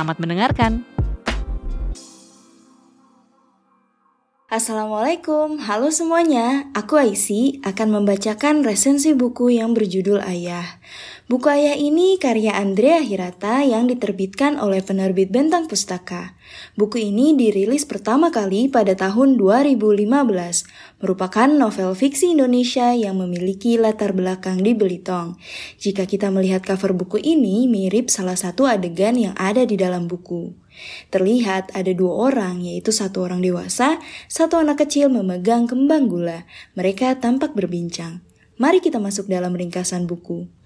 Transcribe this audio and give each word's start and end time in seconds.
Selamat 0.00 0.16
mendengarkan. 0.16 0.72
Assalamualaikum, 4.48 5.60
halo 5.60 5.92
semuanya. 5.92 6.72
Aku 6.72 6.96
Aisi 6.96 7.60
akan 7.60 8.00
membacakan 8.00 8.64
resensi 8.64 9.12
buku 9.12 9.60
yang 9.60 9.76
berjudul 9.76 10.24
Ayah. 10.24 10.80
Buku 11.30 11.46
Ayah 11.46 11.78
ini 11.78 12.18
karya 12.18 12.58
Andrea 12.58 12.98
Hirata 12.98 13.62
yang 13.62 13.86
diterbitkan 13.86 14.58
oleh 14.58 14.82
penerbit 14.82 15.30
Bentang 15.30 15.70
Pustaka. 15.70 16.34
Buku 16.74 16.98
ini 16.98 17.38
dirilis 17.38 17.86
pertama 17.86 18.34
kali 18.34 18.66
pada 18.66 18.98
tahun 18.98 19.38
2015, 19.38 20.10
merupakan 20.98 21.46
novel 21.46 21.94
fiksi 21.94 22.34
Indonesia 22.34 22.90
yang 22.98 23.22
memiliki 23.22 23.78
latar 23.78 24.10
belakang 24.10 24.58
di 24.58 24.74
Belitung. 24.74 25.38
Jika 25.78 26.02
kita 26.02 26.34
melihat 26.34 26.66
cover 26.66 26.98
buku 26.98 27.22
ini, 27.22 27.70
mirip 27.70 28.10
salah 28.10 28.34
satu 28.34 28.66
adegan 28.66 29.14
yang 29.14 29.38
ada 29.38 29.62
di 29.62 29.78
dalam 29.78 30.10
buku. 30.10 30.50
Terlihat 31.14 31.70
ada 31.78 31.94
dua 31.94 32.26
orang, 32.26 32.58
yaitu 32.58 32.90
satu 32.90 33.22
orang 33.22 33.38
dewasa, 33.38 34.02
satu 34.26 34.58
anak 34.58 34.82
kecil 34.82 35.06
memegang 35.06 35.70
kembang 35.70 36.10
gula. 36.10 36.42
Mereka 36.74 37.22
tampak 37.22 37.54
berbincang. 37.54 38.18
Mari 38.58 38.82
kita 38.82 38.98
masuk 38.98 39.30
dalam 39.30 39.54
ringkasan 39.54 40.10
buku. 40.10 40.58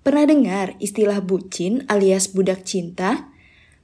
Pernah 0.00 0.24
dengar 0.24 0.80
istilah 0.80 1.20
bucin 1.20 1.84
alias 1.84 2.32
budak 2.32 2.64
cinta? 2.64 3.28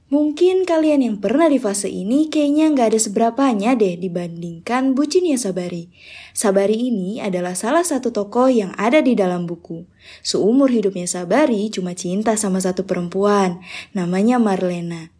Mungkin 0.07 0.63
kalian 0.63 1.03
yang 1.03 1.17
pernah 1.19 1.51
di 1.51 1.59
fase 1.59 1.91
ini 1.91 2.31
kayaknya 2.31 2.71
nggak 2.71 2.95
ada 2.95 2.99
seberapanya 2.99 3.75
deh 3.75 3.99
dibandingkan 3.99 4.95
bucinnya 4.95 5.35
Sabari. 5.35 5.91
Sabari 6.31 6.89
ini 6.89 7.19
adalah 7.19 7.59
salah 7.59 7.83
satu 7.83 8.15
tokoh 8.15 8.47
yang 8.47 8.71
ada 8.79 9.03
di 9.03 9.19
dalam 9.19 9.43
buku. 9.43 9.83
Seumur 10.23 10.71
hidupnya 10.71 11.05
Sabari 11.11 11.67
cuma 11.67 11.91
cinta 11.91 12.39
sama 12.39 12.63
satu 12.63 12.87
perempuan, 12.87 13.59
namanya 13.91 14.39
Marlena. 14.39 15.11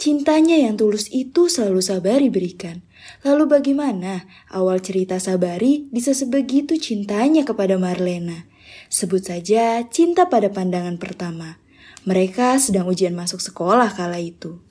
Cintanya 0.00 0.58
yang 0.58 0.74
tulus 0.80 1.12
itu 1.12 1.46
selalu 1.52 1.84
Sabari 1.84 2.26
berikan. 2.32 2.80
Lalu 3.28 3.60
bagaimana 3.60 4.24
awal 4.48 4.80
cerita 4.80 5.20
Sabari 5.20 5.86
bisa 5.92 6.16
sebegitu 6.16 6.80
cintanya 6.80 7.44
kepada 7.44 7.76
Marlena? 7.76 8.48
Sebut 8.94 9.26
saja 9.26 9.82
cinta 9.90 10.30
pada 10.30 10.54
pandangan 10.54 11.02
pertama. 11.02 11.58
Mereka 12.06 12.62
sedang 12.62 12.86
ujian 12.86 13.10
masuk 13.10 13.42
sekolah 13.42 13.90
kala 13.90 14.22
itu. 14.22 14.62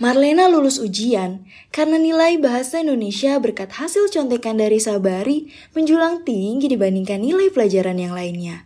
Marlena 0.00 0.48
lulus 0.48 0.80
ujian 0.80 1.44
karena 1.68 2.00
nilai 2.00 2.40
bahasa 2.40 2.80
Indonesia 2.80 3.36
berkat 3.36 3.68
hasil 3.76 4.08
contekan 4.08 4.56
dari 4.56 4.80
Sabari 4.80 5.52
menjulang 5.76 6.24
tinggi 6.24 6.72
dibandingkan 6.72 7.20
nilai 7.20 7.52
pelajaran 7.52 8.00
yang 8.00 8.16
lainnya. 8.16 8.64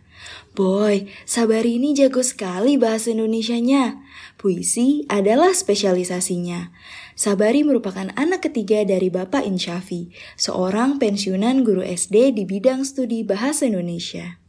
Boy, 0.55 1.11
Sabari 1.27 1.75
ini 1.75 1.91
jago 1.91 2.23
sekali 2.23 2.79
bahasa 2.79 3.11
Indonesianya. 3.11 3.99
Puisi 4.39 5.03
adalah 5.11 5.51
spesialisasinya. 5.51 6.71
Sabari 7.19 7.67
merupakan 7.67 8.15
anak 8.15 8.47
ketiga 8.47 8.87
dari 8.87 9.11
Bapak 9.11 9.43
Insyafi, 9.43 10.15
seorang 10.39 11.03
pensiunan 11.03 11.67
guru 11.67 11.83
SD 11.83 12.31
di 12.31 12.47
bidang 12.47 12.87
studi 12.87 13.27
bahasa 13.27 13.67
Indonesia. 13.67 14.42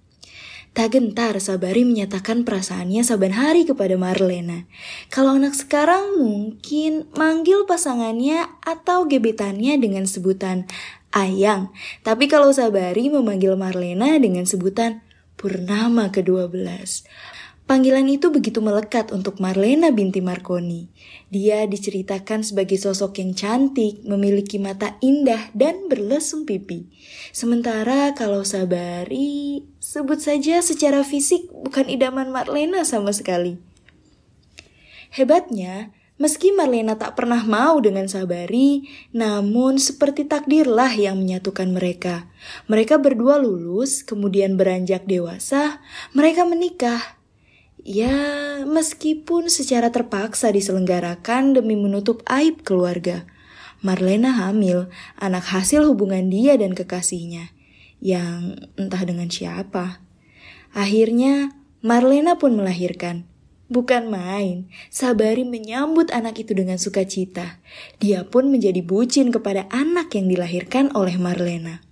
Tak 0.75 0.91
gentar 0.91 1.39
Sabari 1.39 1.87
menyatakan 1.87 2.43
perasaannya 2.43 3.07
saban 3.07 3.31
hari 3.31 3.63
kepada 3.63 3.95
Marlena. 3.95 4.67
Kalau 5.07 5.39
anak 5.39 5.55
sekarang 5.55 6.19
mungkin 6.19 7.07
manggil 7.15 7.63
pasangannya 7.63 8.43
atau 8.59 9.07
gebetannya 9.07 9.79
dengan 9.79 10.03
sebutan 10.11 10.67
Ayang. 11.15 11.71
Tapi 12.03 12.27
kalau 12.27 12.51
Sabari 12.51 13.07
memanggil 13.07 13.55
Marlena 13.55 14.19
dengan 14.19 14.51
sebutan 14.51 15.07
Purnama 15.39 16.11
ke-12. 16.11 17.07
Panggilan 17.65 18.05
itu 18.13 18.29
begitu 18.29 18.61
melekat 18.61 19.09
untuk 19.09 19.41
Marlena 19.41 19.89
binti 19.89 20.21
Marconi. 20.21 20.93
Dia 21.33 21.65
diceritakan 21.65 22.45
sebagai 22.45 22.77
sosok 22.77 23.25
yang 23.25 23.33
cantik, 23.33 24.05
memiliki 24.05 24.61
mata 24.61 25.01
indah, 25.01 25.49
dan 25.57 25.89
berlesung 25.89 26.45
pipi. 26.45 26.93
Sementara 27.33 28.13
kalau 28.13 28.45
Sabari, 28.45 29.65
sebut 29.81 30.21
saja 30.21 30.61
secara 30.61 31.09
fisik 31.09 31.49
bukan 31.49 31.89
idaman 31.89 32.29
Marlena 32.29 32.85
sama 32.85 33.17
sekali. 33.17 33.57
Hebatnya, 35.17 35.89
meski 36.21 36.53
Marlena 36.53 37.01
tak 37.01 37.17
pernah 37.17 37.49
mau 37.49 37.81
dengan 37.81 38.05
Sabari, 38.13 38.93
namun 39.17 39.81
seperti 39.81 40.29
takdirlah 40.29 40.93
yang 40.93 41.17
menyatukan 41.17 41.73
mereka. 41.73 42.29
Mereka 42.69 43.01
berdua 43.01 43.41
lulus, 43.41 44.05
kemudian 44.05 44.61
beranjak 44.61 45.09
dewasa, 45.09 45.81
mereka 46.13 46.45
menikah 46.45 47.24
Ya, 47.85 48.65
meskipun 48.65 49.53
secara 49.53 49.93
terpaksa 49.93 50.49
diselenggarakan 50.49 51.53
demi 51.53 51.77
menutup 51.77 52.25
aib 52.33 52.65
keluarga. 52.65 53.29
Marlena 53.85 54.33
hamil, 54.33 54.89
anak 55.21 55.45
hasil 55.53 55.85
hubungan 55.85 56.33
dia 56.33 56.57
dan 56.57 56.73
kekasihnya. 56.73 57.53
Yang 58.01 58.73
entah 58.81 59.05
dengan 59.05 59.29
siapa. 59.29 60.01
Akhirnya, 60.73 61.53
Marlena 61.85 62.41
pun 62.41 62.57
melahirkan. 62.57 63.29
Bukan 63.69 64.09
main, 64.09 64.73
Sabari 64.89 65.45
menyambut 65.45 66.09
anak 66.09 66.41
itu 66.41 66.57
dengan 66.57 66.81
sukacita. 66.81 67.61
Dia 68.01 68.25
pun 68.25 68.49
menjadi 68.49 68.81
bucin 68.81 69.29
kepada 69.29 69.69
anak 69.69 70.17
yang 70.17 70.33
dilahirkan 70.33 70.89
oleh 70.97 71.21
Marlena. 71.21 71.85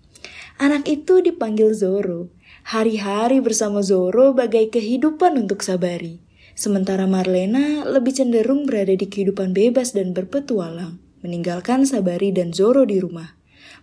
Anak 0.57 0.89
itu 0.89 1.21
dipanggil 1.21 1.77
Zoro. 1.77 2.33
Hari-hari 2.63 3.43
bersama 3.43 3.83
Zoro 3.83 4.31
bagai 4.39 4.71
kehidupan 4.71 5.35
untuk 5.35 5.67
Sabari. 5.67 6.23
Sementara 6.55 7.11
Marlena 7.11 7.83
lebih 7.83 8.15
cenderung 8.15 8.71
berada 8.71 8.95
di 8.95 9.11
kehidupan 9.11 9.51
bebas 9.51 9.91
dan 9.91 10.15
berpetualang, 10.15 11.03
meninggalkan 11.27 11.83
Sabari 11.83 12.31
dan 12.31 12.55
Zoro 12.55 12.87
di 12.87 13.03
rumah. 13.03 13.35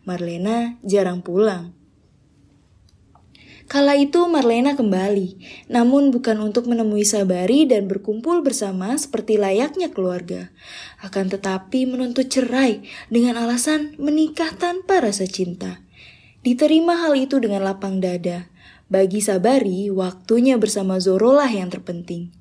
Marlena 0.07 0.79
jarang 0.87 1.19
pulang. 1.19 1.75
Kala 3.69 3.99
itu 3.99 4.25
Marlena 4.25 4.73
kembali, 4.73 5.37
namun 5.69 6.09
bukan 6.09 6.41
untuk 6.41 6.65
menemui 6.65 7.05
Sabari 7.05 7.69
dan 7.69 7.85
berkumpul 7.85 8.41
bersama 8.41 8.97
seperti 8.97 9.37
layaknya 9.37 9.93
keluarga. 9.93 10.49
Akan 11.03 11.29
tetapi 11.29 11.85
menuntut 11.85 12.33
cerai 12.33 12.81
dengan 13.13 13.37
alasan 13.37 13.93
menikah 14.01 14.55
tanpa 14.57 15.03
rasa 15.03 15.29
cinta. 15.29 15.85
Diterima 16.41 16.97
hal 17.05 17.13
itu 17.19 17.37
dengan 17.37 17.61
lapang 17.61 18.01
dada. 18.01 18.49
Bagi 18.89 19.21
Sabari, 19.21 19.93
waktunya 19.93 20.57
bersama 20.57 20.97
Zoro 20.97 21.29
lah 21.29 21.45
yang 21.45 21.69
terpenting. 21.69 22.33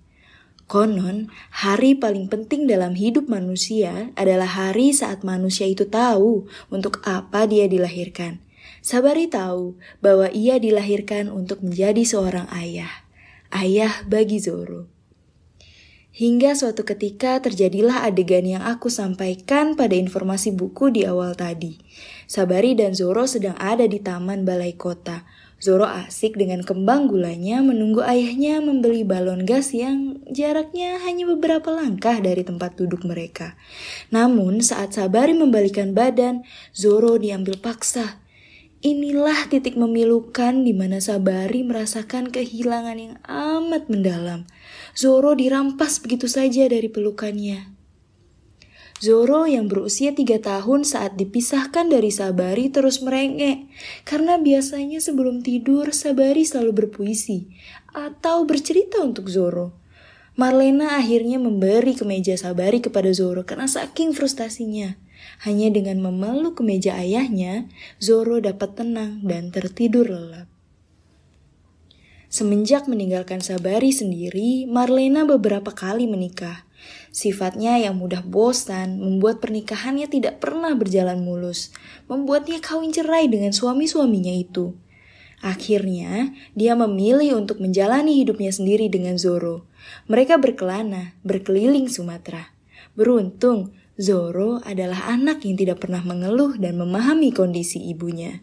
Konon, 0.64 1.28
hari 1.52 1.92
paling 1.92 2.32
penting 2.32 2.64
dalam 2.64 2.96
hidup 2.96 3.28
manusia 3.28 4.16
adalah 4.16 4.48
hari 4.48 4.96
saat 4.96 5.28
manusia 5.28 5.68
itu 5.68 5.84
tahu 5.84 6.48
untuk 6.72 7.04
apa 7.04 7.44
dia 7.44 7.68
dilahirkan. 7.68 8.40
Sabari 8.80 9.28
tahu 9.28 9.76
bahwa 10.00 10.32
ia 10.32 10.56
dilahirkan 10.56 11.28
untuk 11.28 11.60
menjadi 11.60 12.00
seorang 12.08 12.48
ayah. 12.56 13.04
Ayah 13.52 14.08
bagi 14.08 14.40
Zoro. 14.40 14.88
Hingga 16.16 16.56
suatu 16.56 16.82
ketika 16.82 17.44
terjadilah 17.44 18.08
adegan 18.08 18.48
yang 18.48 18.64
aku 18.64 18.88
sampaikan 18.88 19.76
pada 19.76 19.94
informasi 19.94 20.56
buku 20.56 20.96
di 20.96 21.04
awal 21.04 21.36
tadi. 21.36 21.76
Sabari 22.24 22.72
dan 22.72 22.96
Zoro 22.96 23.28
sedang 23.28 23.54
ada 23.60 23.84
di 23.84 24.00
taman 24.00 24.48
balai 24.48 24.72
kota. 24.74 25.28
Zoro 25.58 25.90
asik 25.90 26.38
dengan 26.38 26.62
kembang 26.62 27.10
gulanya 27.10 27.58
menunggu 27.66 27.98
ayahnya 28.06 28.62
membeli 28.62 29.02
balon 29.02 29.42
gas 29.42 29.74
yang 29.74 30.22
jaraknya 30.30 31.02
hanya 31.02 31.26
beberapa 31.26 31.74
langkah 31.74 32.14
dari 32.22 32.46
tempat 32.46 32.78
duduk 32.78 33.02
mereka. 33.02 33.58
Namun 34.14 34.62
saat 34.62 34.94
Sabari 34.94 35.34
membalikan 35.34 35.98
badan, 35.98 36.46
Zoro 36.70 37.18
diambil 37.18 37.58
paksa. 37.58 38.22
Inilah 38.86 39.50
titik 39.50 39.74
memilukan 39.74 40.62
di 40.62 40.70
mana 40.70 41.02
Sabari 41.02 41.66
merasakan 41.66 42.30
kehilangan 42.30 42.94
yang 42.94 43.14
amat 43.26 43.90
mendalam. 43.90 44.46
Zoro 44.94 45.34
dirampas 45.34 45.98
begitu 45.98 46.30
saja 46.30 46.70
dari 46.70 46.86
pelukannya. 46.86 47.77
Zoro 48.98 49.46
yang 49.46 49.70
berusia 49.70 50.10
tiga 50.10 50.42
tahun 50.42 50.82
saat 50.82 51.14
dipisahkan 51.14 51.86
dari 51.86 52.10
Sabari 52.10 52.66
terus 52.66 52.98
merengek 52.98 53.70
karena 54.02 54.42
biasanya 54.42 54.98
sebelum 54.98 55.46
tidur 55.46 55.94
Sabari 55.94 56.42
selalu 56.42 56.86
berpuisi 56.86 57.46
atau 57.94 58.42
bercerita 58.42 58.98
untuk 58.98 59.30
Zoro. 59.30 59.70
Marlena 60.34 60.98
akhirnya 60.98 61.38
memberi 61.38 61.94
kemeja 61.94 62.34
Sabari 62.34 62.82
kepada 62.82 63.10
Zoro 63.14 63.46
karena 63.46 63.70
saking 63.70 64.14
frustasinya. 64.14 64.98
Hanya 65.42 65.70
dengan 65.70 65.98
memeluk 65.98 66.62
kemeja 66.62 66.94
ayahnya, 66.94 67.70
Zoro 67.98 68.38
dapat 68.38 68.78
tenang 68.78 69.22
dan 69.22 69.50
tertidur 69.50 70.06
lelap. 70.10 70.46
Semenjak 72.30 72.86
meninggalkan 72.86 73.42
Sabari 73.42 73.90
sendiri, 73.90 74.66
Marlena 74.70 75.26
beberapa 75.26 75.74
kali 75.74 76.06
menikah. 76.06 76.67
Sifatnya 77.08 77.80
yang 77.80 77.96
mudah 77.96 78.20
bosan 78.20 79.00
membuat 79.00 79.40
pernikahannya 79.40 80.06
tidak 80.06 80.44
pernah 80.44 80.76
berjalan 80.76 81.24
mulus, 81.24 81.72
membuatnya 82.06 82.60
kawin 82.60 82.92
cerai 82.92 83.26
dengan 83.26 83.50
suami-suaminya 83.50 84.32
itu. 84.32 84.76
Akhirnya, 85.38 86.34
dia 86.58 86.74
memilih 86.74 87.38
untuk 87.38 87.62
menjalani 87.62 88.18
hidupnya 88.18 88.50
sendiri 88.50 88.90
dengan 88.90 89.14
Zoro. 89.16 89.70
Mereka 90.10 90.42
berkelana, 90.42 91.14
berkeliling 91.22 91.86
Sumatera. 91.86 92.50
Beruntung, 92.98 93.70
Zoro 93.94 94.58
adalah 94.66 95.06
anak 95.06 95.46
yang 95.46 95.54
tidak 95.54 95.82
pernah 95.82 96.02
mengeluh 96.02 96.58
dan 96.58 96.74
memahami 96.78 97.30
kondisi 97.30 97.78
ibunya. 97.86 98.42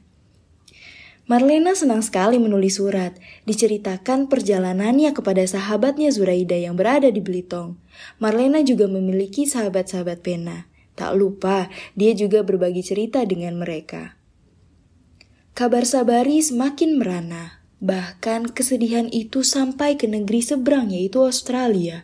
Marlena 1.25 1.73
senang 1.73 2.05
sekali 2.05 2.37
menulis 2.37 2.77
surat, 2.77 3.17
diceritakan 3.49 4.29
perjalanannya 4.29 5.09
kepada 5.09 5.41
sahabatnya 5.41 6.13
Zuraida 6.13 6.53
yang 6.53 6.77
berada 6.77 7.09
di 7.09 7.17
Belitung. 7.17 7.81
Marlena 8.21 8.61
juga 8.61 8.85
memiliki 8.85 9.49
sahabat-sahabat 9.49 10.21
pena. 10.21 10.69
Tak 10.93 11.17
lupa, 11.17 11.73
dia 11.97 12.13
juga 12.13 12.45
berbagi 12.45 12.85
cerita 12.85 13.25
dengan 13.25 13.57
mereka. 13.57 14.13
Kabar 15.57 15.81
Sabari 15.81 16.45
semakin 16.45 17.01
merana. 17.01 17.64
Bahkan 17.85 18.57
kesedihan 18.57 19.05
itu 19.13 19.45
sampai 19.45 19.93
ke 19.93 20.09
negeri 20.09 20.41
seberang 20.41 20.89
yaitu 20.89 21.21
Australia. 21.21 22.01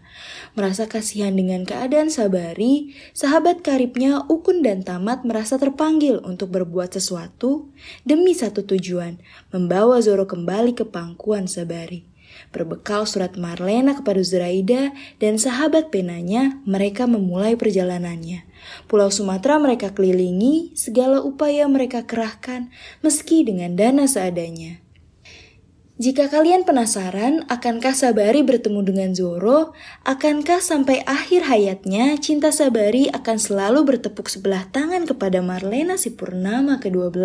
Merasa 0.54 0.86
kasihan 0.86 1.34
dengan 1.34 1.66
keadaan 1.66 2.14
Sabari, 2.14 2.94
sahabat 3.18 3.66
karibnya 3.66 4.22
Ukun 4.30 4.62
dan 4.62 4.86
Tamat 4.86 5.26
merasa 5.26 5.58
terpanggil 5.58 6.22
untuk 6.22 6.54
berbuat 6.54 6.94
sesuatu 6.94 7.74
demi 8.06 8.38
satu 8.38 8.62
tujuan, 8.62 9.18
membawa 9.50 9.98
Zoro 10.06 10.30
kembali 10.30 10.78
ke 10.78 10.86
pangkuan 10.86 11.50
Sabari. 11.50 12.06
Berbekal 12.54 13.10
surat 13.10 13.34
Marlena 13.34 13.98
kepada 13.98 14.22
Zuraida 14.22 14.94
dan 15.18 15.42
sahabat 15.42 15.90
penanya, 15.90 16.62
mereka 16.62 17.10
memulai 17.10 17.58
perjalanannya. 17.58 18.46
Pulau 18.86 19.10
Sumatera 19.10 19.58
mereka 19.58 19.90
kelilingi, 19.98 20.78
segala 20.78 21.26
upaya 21.26 21.66
mereka 21.66 22.06
kerahkan, 22.06 22.70
meski 23.02 23.42
dengan 23.42 23.74
dana 23.74 24.06
seadanya. 24.06 24.91
Jika 26.02 26.34
kalian 26.34 26.66
penasaran, 26.66 27.46
akankah 27.46 27.94
Sabari 27.94 28.42
bertemu 28.42 28.82
dengan 28.82 29.14
Zoro? 29.14 29.78
Akankah 30.02 30.58
sampai 30.58 31.06
akhir 31.06 31.46
hayatnya 31.46 32.18
cinta 32.18 32.50
Sabari 32.50 33.06
akan 33.14 33.38
selalu 33.38 33.86
bertepuk 33.86 34.26
sebelah 34.26 34.66
tangan 34.74 35.06
kepada 35.06 35.46
Marlena 35.46 36.02
si 36.02 36.18
Purnama 36.18 36.82
ke-12? 36.82 37.22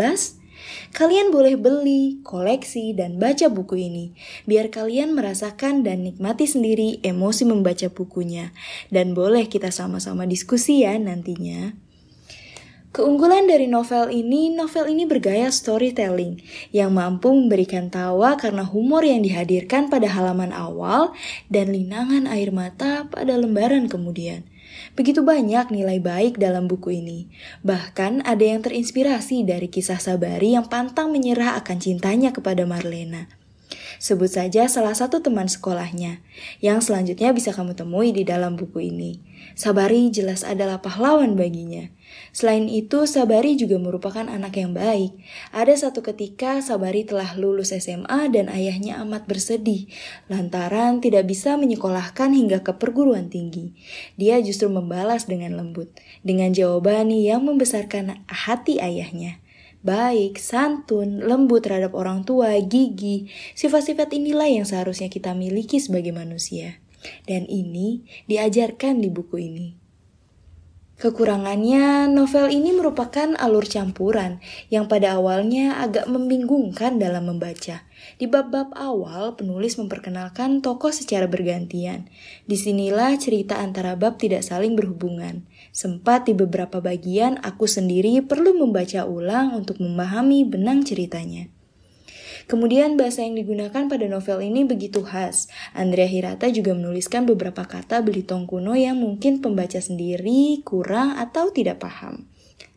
Kalian 0.92 1.32
boleh 1.32 1.56
beli, 1.56 2.20
koleksi, 2.20 2.92
dan 2.92 3.16
baca 3.16 3.48
buku 3.48 3.80
ini, 3.80 4.12
biar 4.44 4.68
kalian 4.68 5.16
merasakan 5.16 5.80
dan 5.80 6.04
nikmati 6.04 6.44
sendiri 6.44 7.00
emosi 7.00 7.48
membaca 7.48 7.88
bukunya. 7.88 8.52
Dan 8.92 9.16
boleh 9.16 9.48
kita 9.48 9.72
sama-sama 9.72 10.28
diskusi 10.28 10.84
ya 10.84 10.92
nantinya. 11.00 11.85
Keunggulan 12.96 13.44
dari 13.44 13.68
novel 13.68 14.08
ini, 14.08 14.48
novel 14.48 14.88
ini 14.88 15.04
bergaya 15.04 15.52
storytelling 15.52 16.40
yang 16.72 16.96
mampu 16.96 17.28
memberikan 17.28 17.92
tawa 17.92 18.40
karena 18.40 18.64
humor 18.64 19.04
yang 19.04 19.20
dihadirkan 19.20 19.92
pada 19.92 20.08
halaman 20.08 20.48
awal 20.48 21.12
dan 21.52 21.76
linangan 21.76 22.24
air 22.24 22.48
mata 22.56 23.04
pada 23.12 23.36
lembaran 23.36 23.92
kemudian. 23.92 24.48
Begitu 24.96 25.20
banyak 25.20 25.68
nilai 25.68 26.00
baik 26.00 26.40
dalam 26.40 26.72
buku 26.72 27.04
ini. 27.04 27.28
Bahkan 27.60 28.24
ada 28.24 28.40
yang 28.40 28.64
terinspirasi 28.64 29.44
dari 29.44 29.68
kisah 29.68 30.00
Sabari 30.00 30.56
yang 30.56 30.64
pantang 30.72 31.12
menyerah 31.12 31.52
akan 31.60 31.76
cintanya 31.76 32.32
kepada 32.32 32.64
Marlena. 32.64 33.28
Sebut 33.96 34.28
saja 34.28 34.68
salah 34.68 34.92
satu 34.92 35.24
teman 35.24 35.48
sekolahnya, 35.48 36.20
yang 36.60 36.84
selanjutnya 36.84 37.32
bisa 37.32 37.56
kamu 37.56 37.72
temui 37.72 38.12
di 38.12 38.28
dalam 38.28 38.60
buku 38.60 38.92
ini. 38.92 39.24
Sabari 39.56 40.12
jelas 40.12 40.44
adalah 40.44 40.84
pahlawan 40.84 41.32
baginya. 41.32 41.88
Selain 42.36 42.68
itu, 42.68 43.08
Sabari 43.08 43.56
juga 43.56 43.80
merupakan 43.80 44.28
anak 44.28 44.60
yang 44.60 44.76
baik. 44.76 45.16
Ada 45.52 45.88
satu 45.88 46.04
ketika 46.04 46.60
Sabari 46.60 47.08
telah 47.08 47.32
lulus 47.40 47.72
SMA 47.72 48.28
dan 48.28 48.52
ayahnya 48.52 49.00
amat 49.04 49.24
bersedih 49.24 49.88
lantaran 50.28 51.00
tidak 51.00 51.24
bisa 51.24 51.56
menyekolahkan 51.56 52.36
hingga 52.36 52.60
ke 52.60 52.76
perguruan 52.76 53.32
tinggi. 53.32 53.72
Dia 54.20 54.38
justru 54.44 54.68
membalas 54.68 55.24
dengan 55.24 55.56
lembut, 55.56 55.88
dengan 56.20 56.52
jawaban 56.52 57.08
yang 57.08 57.44
membesarkan 57.48 58.22
hati 58.28 58.76
ayahnya 58.76 59.40
baik, 59.86 60.42
santun, 60.42 61.22
lembut 61.22 61.62
terhadap 61.62 61.94
orang 61.94 62.26
tua, 62.26 62.58
gigi. 62.58 63.30
Sifat-sifat 63.54 64.10
inilah 64.10 64.50
yang 64.50 64.66
seharusnya 64.66 65.06
kita 65.06 65.32
miliki 65.38 65.78
sebagai 65.78 66.10
manusia. 66.10 66.82
Dan 67.30 67.46
ini 67.46 68.02
diajarkan 68.26 68.98
di 68.98 69.08
buku 69.08 69.36
ini. 69.38 69.86
Kekurangannya, 70.96 72.08
novel 72.08 72.48
ini 72.48 72.72
merupakan 72.72 73.36
alur 73.36 73.68
campuran 73.68 74.40
yang 74.72 74.88
pada 74.88 75.20
awalnya 75.20 75.76
agak 75.76 76.08
membingungkan 76.08 76.96
dalam 76.96 77.28
membaca. 77.28 77.84
Di 78.16 78.24
bab-bab 78.24 78.72
awal, 78.72 79.36
penulis 79.36 79.76
memperkenalkan 79.76 80.64
tokoh 80.64 80.88
secara 80.96 81.28
bergantian. 81.28 82.08
Di 82.48 82.56
sinilah 82.56 83.12
cerita 83.20 83.60
antara 83.60 83.92
bab 83.92 84.16
tidak 84.16 84.40
saling 84.40 84.72
berhubungan. 84.72 85.44
Sempat 85.76 86.24
di 86.24 86.32
beberapa 86.32 86.80
bagian, 86.80 87.36
aku 87.44 87.68
sendiri 87.68 88.24
perlu 88.24 88.56
membaca 88.56 89.04
ulang 89.04 89.52
untuk 89.52 89.76
memahami 89.76 90.48
benang 90.48 90.80
ceritanya. 90.80 91.52
Kemudian 92.48 92.96
bahasa 92.96 93.20
yang 93.28 93.36
digunakan 93.36 93.84
pada 93.84 94.08
novel 94.08 94.40
ini 94.40 94.64
begitu 94.64 95.04
khas. 95.04 95.52
Andrea 95.76 96.08
Hirata 96.08 96.48
juga 96.48 96.72
menuliskan 96.72 97.28
beberapa 97.28 97.68
kata 97.68 98.00
belitong 98.00 98.48
kuno 98.48 98.72
yang 98.72 98.96
mungkin 98.96 99.44
pembaca 99.44 99.76
sendiri 99.76 100.64
kurang 100.64 101.12
atau 101.20 101.52
tidak 101.52 101.84
paham. 101.84 102.24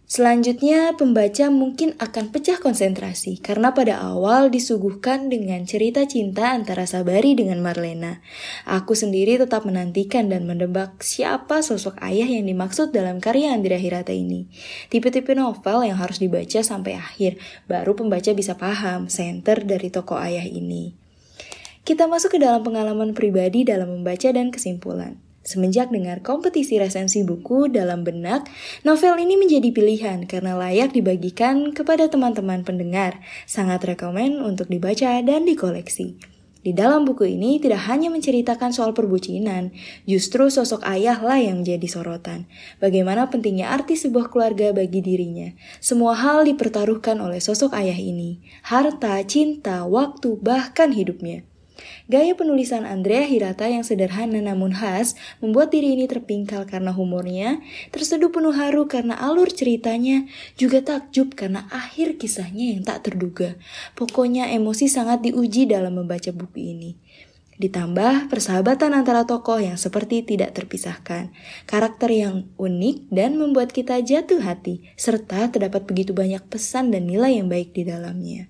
Selanjutnya, 0.10 0.98
pembaca 0.98 1.54
mungkin 1.54 1.94
akan 2.02 2.34
pecah 2.34 2.58
konsentrasi 2.58 3.38
karena 3.38 3.78
pada 3.78 4.02
awal 4.02 4.50
disuguhkan 4.50 5.30
dengan 5.30 5.70
cerita 5.70 6.02
cinta 6.10 6.50
antara 6.50 6.90
Sabari 6.90 7.38
dengan 7.38 7.62
Marlena. 7.62 8.18
Aku 8.66 8.98
sendiri 8.98 9.38
tetap 9.38 9.70
menantikan 9.70 10.26
dan 10.26 10.50
mendebak 10.50 11.06
siapa 11.06 11.62
sosok 11.62 12.02
ayah 12.02 12.26
yang 12.26 12.50
dimaksud 12.50 12.90
dalam 12.90 13.22
karya 13.22 13.54
Andrea 13.54 13.78
Hirata 13.78 14.10
ini. 14.10 14.50
Tipe-tipe 14.89 15.38
novel 15.38 15.94
yang 15.94 16.01
harus 16.01 16.18
dibaca 16.18 16.66
sampai 16.66 16.98
akhir, 16.98 17.38
baru 17.70 17.94
pembaca 17.94 18.34
bisa 18.34 18.58
paham 18.58 19.13
center 19.13 19.62
dari 19.62 19.94
tokoh 19.94 20.18
ayah 20.18 20.50
ini. 20.50 20.98
Kita 21.86 22.10
masuk 22.10 22.34
ke 22.34 22.39
dalam 22.42 22.66
pengalaman 22.66 23.13
pribadi 23.13 23.62
dalam 23.62 24.01
membaca 24.01 24.34
dan 24.34 24.50
kesimpulan. 24.50 25.28
Semenjak 25.50 25.89
dengar 25.89 26.22
kompetisi 26.22 26.77
resensi 26.77 27.25
buku 27.25 27.74
dalam 27.74 28.06
benak, 28.06 28.46
novel 28.86 29.18
ini 29.18 29.34
menjadi 29.34 29.74
pilihan 29.74 30.29
karena 30.29 30.53
layak 30.53 30.94
dibagikan 30.94 31.74
kepada 31.74 32.06
teman-teman 32.06 32.62
pendengar. 32.62 33.18
Sangat 33.50 33.82
rekomen 33.82 34.46
untuk 34.46 34.70
dibaca 34.70 35.18
dan 35.25 35.50
dikoleksi. 35.50 36.22
Di 36.62 36.75
dalam 36.77 37.01
buku 37.01 37.34
ini 37.34 37.58
tidak 37.58 37.82
hanya 37.89 38.13
menceritakan 38.13 38.70
soal 38.70 38.94
perbucinan, 38.94 39.74
justru 40.06 40.53
sosok 40.53 40.86
ayah 40.86 41.18
lah 41.18 41.41
yang 41.41 41.65
menjadi 41.65 41.88
sorotan. 41.89 42.46
Bagaimana 42.77 43.34
pentingnya 43.34 43.74
arti 43.74 43.98
sebuah 43.98 44.29
keluarga 44.29 44.70
bagi 44.70 45.01
dirinya. 45.01 45.50
Semua 45.82 46.13
hal 46.13 46.46
dipertaruhkan 46.46 47.18
oleh 47.25 47.41
sosok 47.41 47.74
ayah 47.74 47.98
ini. 47.98 48.46
Harta, 48.70 49.18
cinta, 49.25 49.82
waktu, 49.89 50.38
bahkan 50.38 50.94
hidupnya. 50.94 51.41
Gaya 52.09 52.33
penulisan 52.33 52.83
Andrea 52.89 53.24
Hirata 53.24 53.69
yang 53.69 53.86
sederhana 53.86 54.41
namun 54.41 54.74
khas 54.74 55.13
membuat 55.39 55.69
diri 55.69 55.93
ini 55.93 56.09
terpingkal 56.09 56.65
karena 56.65 56.89
humornya, 56.89 57.62
terseduh 57.93 58.33
penuh 58.33 58.55
haru 58.55 58.89
karena 58.89 59.13
alur 59.17 59.48
ceritanya, 59.53 60.25
juga 60.57 60.81
takjub 60.81 61.38
karena 61.38 61.69
akhir 61.69 62.17
kisahnya 62.17 62.74
yang 62.74 62.81
tak 62.81 63.05
terduga. 63.05 63.55
Pokoknya 63.93 64.50
emosi 64.50 64.89
sangat 64.89 65.21
diuji 65.21 65.69
dalam 65.69 65.95
membaca 65.98 66.33
buku 66.33 66.59
ini. 66.59 66.91
Ditambah 67.59 68.31
persahabatan 68.31 68.95
antara 68.95 69.27
tokoh 69.27 69.59
yang 69.59 69.75
seperti 69.75 70.24
tidak 70.24 70.55
terpisahkan, 70.55 71.36
karakter 71.67 72.07
yang 72.07 72.48
unik 72.55 73.12
dan 73.12 73.36
membuat 73.36 73.75
kita 73.75 74.00
jatuh 74.00 74.39
hati, 74.39 74.88
serta 74.95 75.51
terdapat 75.51 75.83
begitu 75.83 76.15
banyak 76.15 76.39
pesan 76.48 76.95
dan 76.95 77.03
nilai 77.03 77.36
yang 77.36 77.51
baik 77.51 77.75
di 77.75 77.83
dalamnya. 77.83 78.48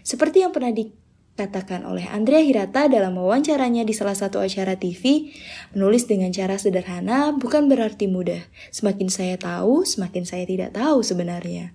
Seperti 0.00 0.40
yang 0.40 0.50
pernah 0.50 0.72
di 0.72 1.01
katakan 1.34 1.88
oleh 1.88 2.04
Andrea 2.08 2.44
Hirata 2.44 2.86
dalam 2.86 3.16
wawancaranya 3.16 3.82
di 3.88 3.96
salah 3.96 4.14
satu 4.14 4.38
acara 4.38 4.76
TV, 4.76 5.32
menulis 5.72 6.04
dengan 6.04 6.28
cara 6.30 6.60
sederhana 6.60 7.32
bukan 7.34 7.66
berarti 7.66 8.06
mudah. 8.06 8.44
Semakin 8.68 9.08
saya 9.08 9.36
tahu, 9.40 9.88
semakin 9.88 10.28
saya 10.28 10.44
tidak 10.44 10.76
tahu 10.76 11.00
sebenarnya. 11.00 11.72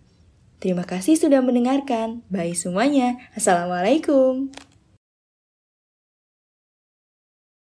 Terima 0.57 0.85
kasih 0.85 1.17
sudah 1.17 1.41
mendengarkan. 1.41 2.25
Bye 2.33 2.57
semuanya. 2.57 3.17
Assalamualaikum. 3.37 4.49